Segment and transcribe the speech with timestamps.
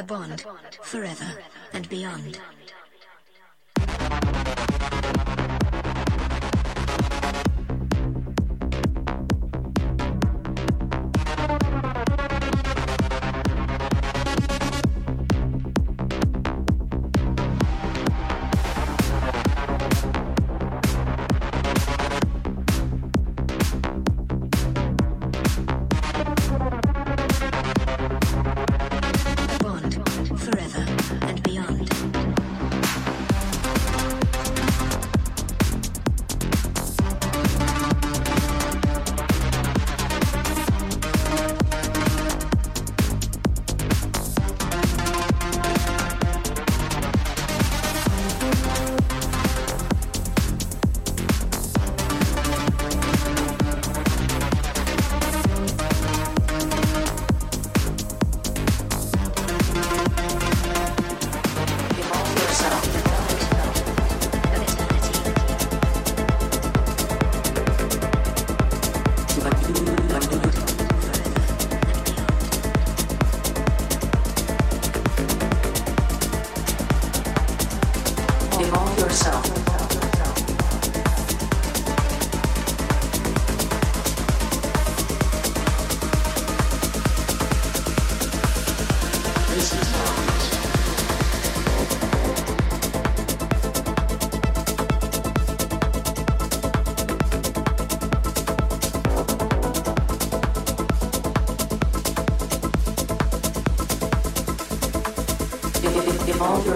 [0.00, 0.40] A bond
[0.82, 1.42] forever
[1.74, 2.40] and beyond.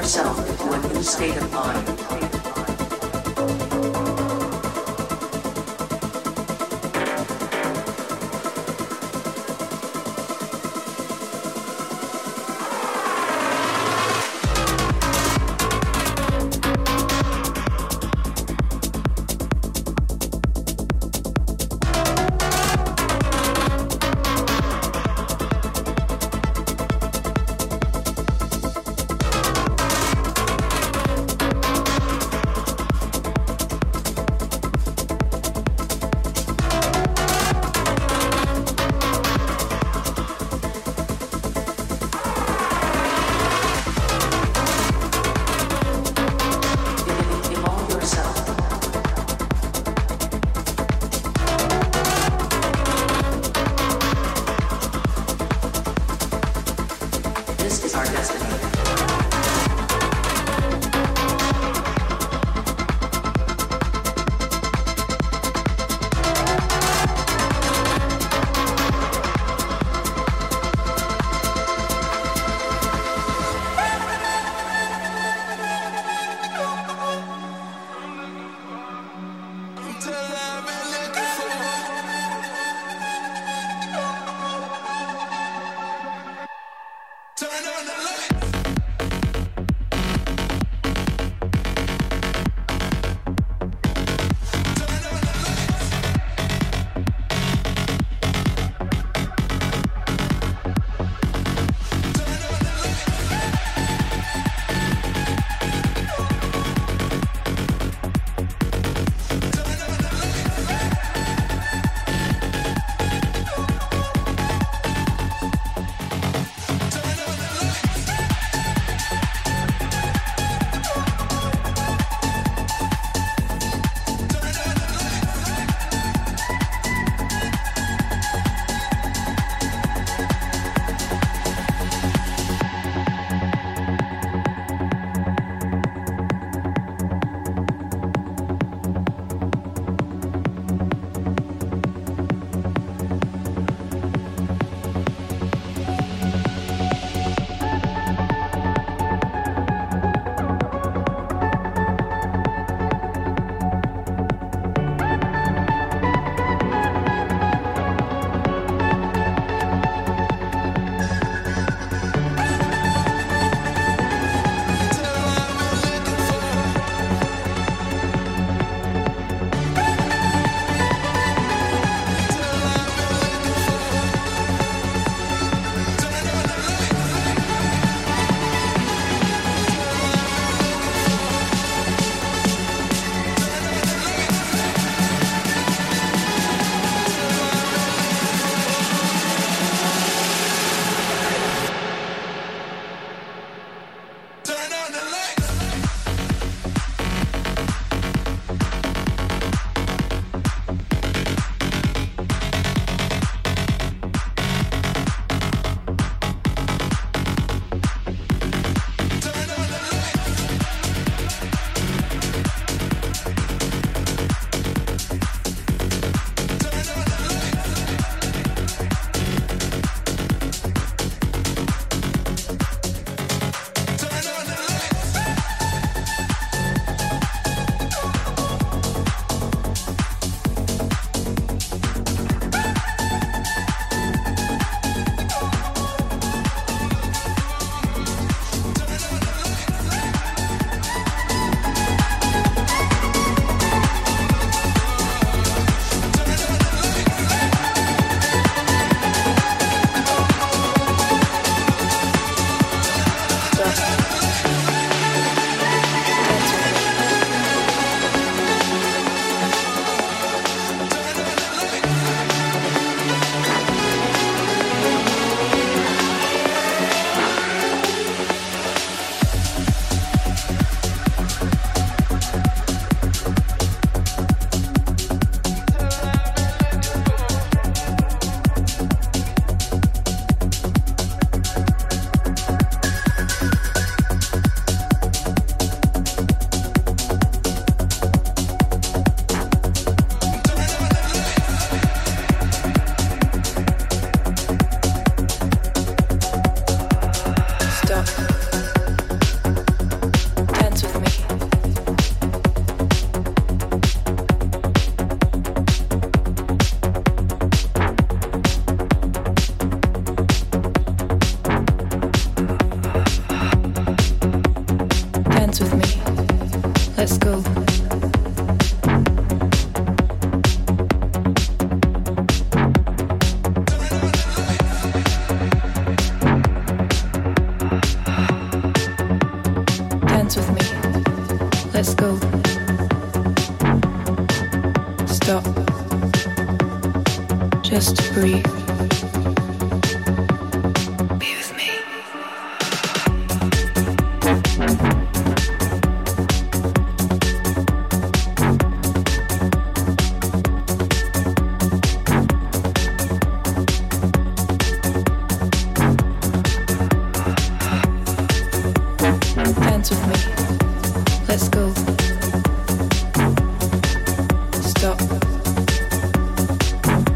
[0.05, 2.04] Yourself to a new state of mind.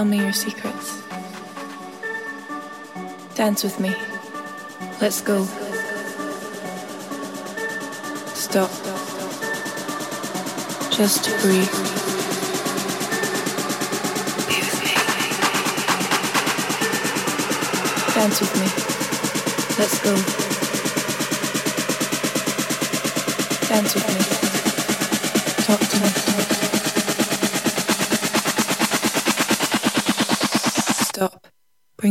[0.00, 1.02] Tell me your secrets.
[3.34, 3.94] Dance with me.
[4.98, 5.44] Let's go.
[8.32, 8.70] Stop.
[10.90, 11.68] Just breathe.
[18.14, 18.68] Dance with me.
[19.78, 20.14] Let's go.
[23.68, 24.39] Dance with me.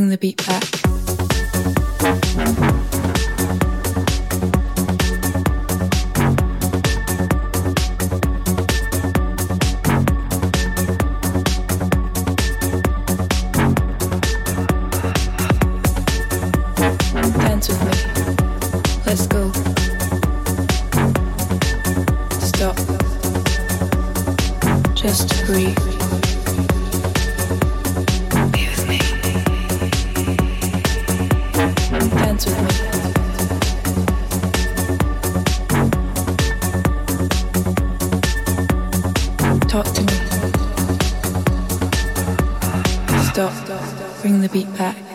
[0.10, 0.89] the beat back.
[44.52, 45.09] beat back.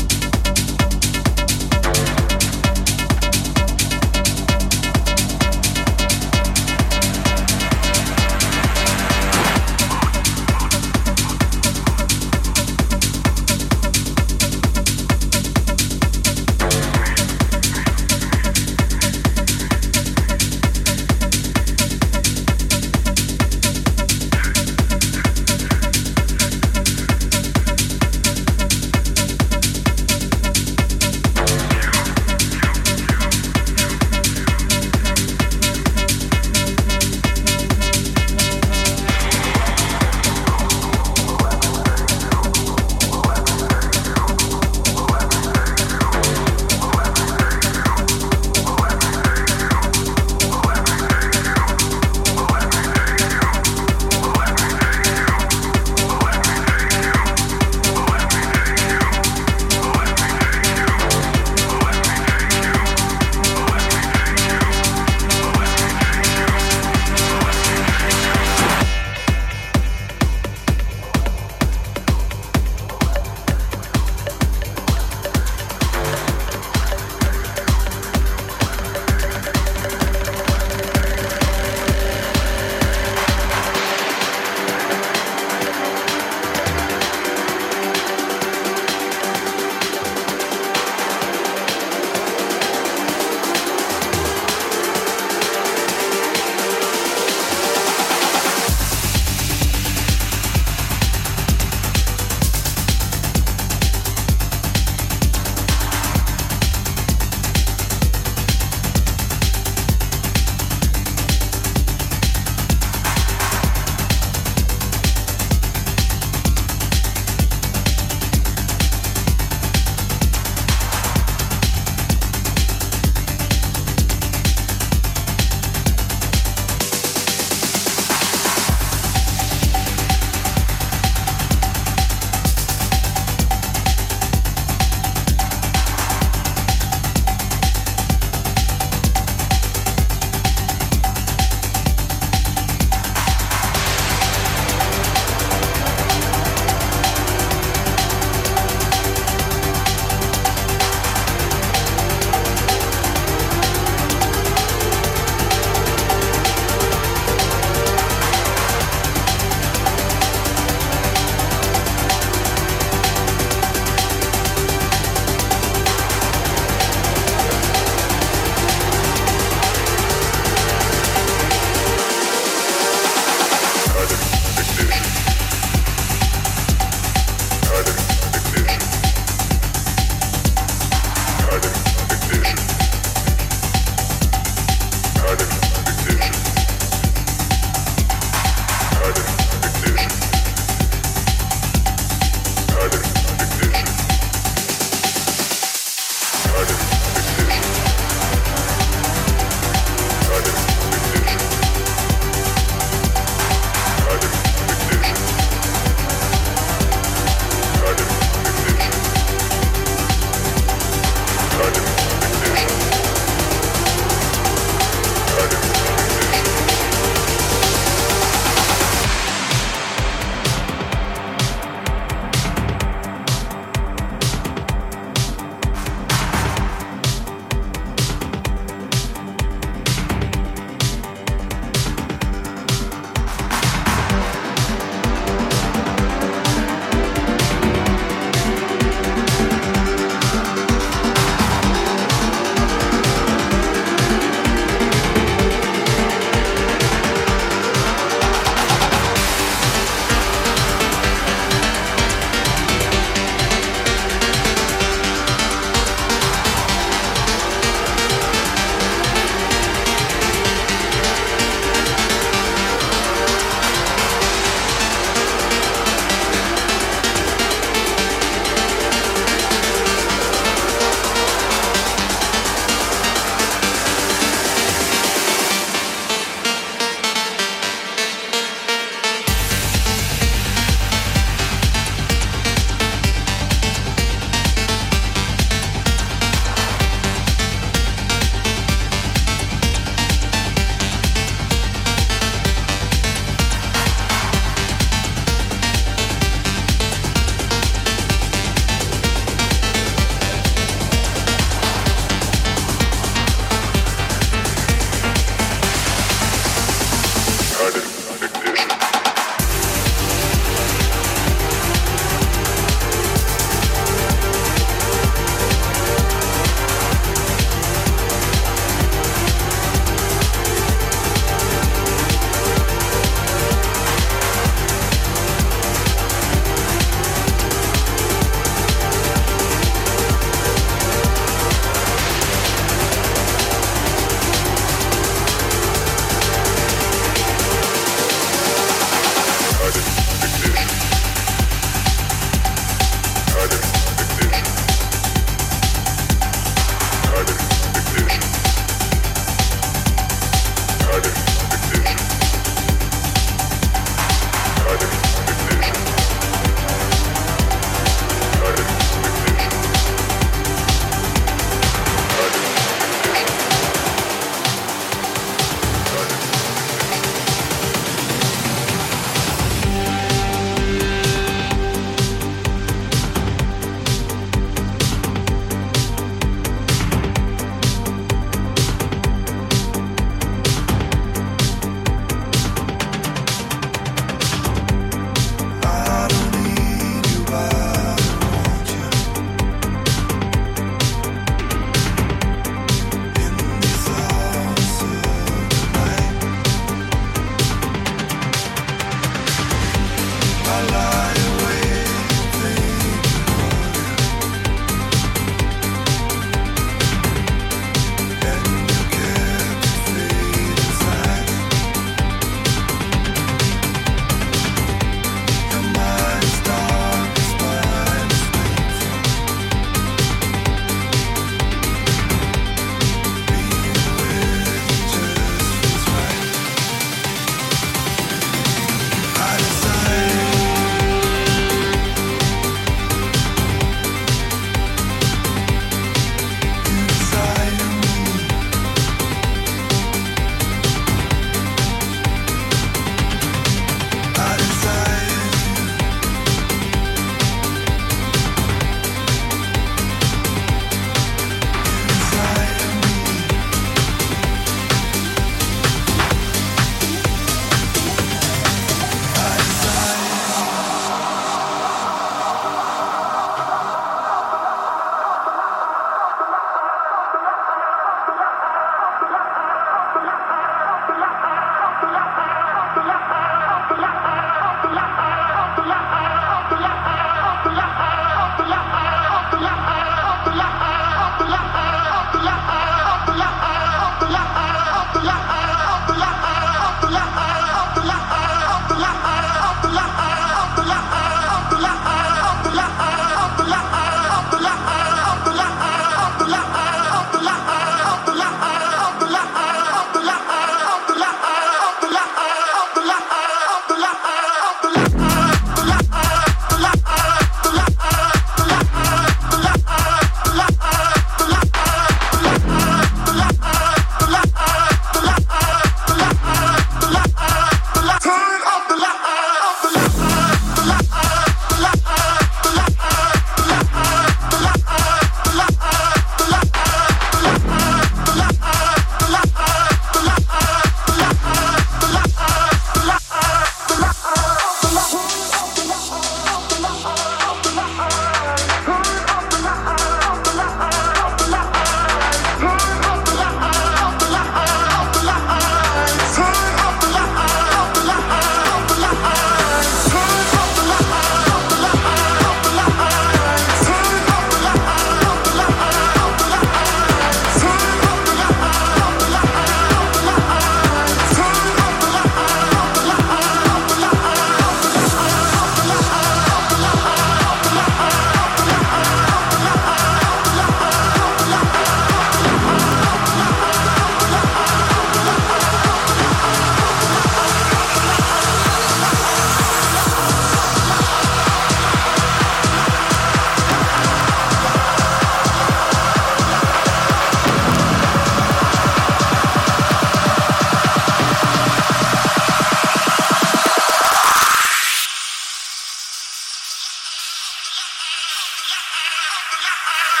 [599.43, 600.00] ha ha ha!